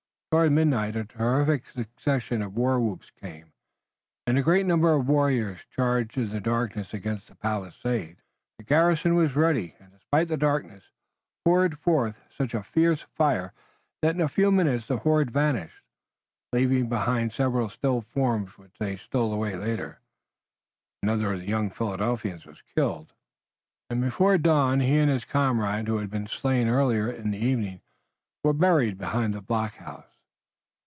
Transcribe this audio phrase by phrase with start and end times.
[0.33, 3.51] Toward midnight a terrific succession of war whoops came,
[4.25, 8.15] and a great number of warriors charged in the darkness against the palisade.
[8.57, 10.83] The garrison was ready, and, despite the darkness,
[11.43, 13.51] poured forth such a fierce fire
[14.01, 15.83] that in a few minutes the horde vanished,
[16.53, 19.99] leaving behind several still forms which they stole away later.
[21.03, 23.11] Another of the young Philadelphians was killed,
[23.89, 27.81] and before dawn he and his comrade who had been slain earlier in the evening
[28.45, 30.05] were buried behind the blockhouse.